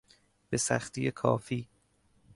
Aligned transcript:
به 0.49 0.57
سختی 0.57 1.11
کافی 1.11 1.67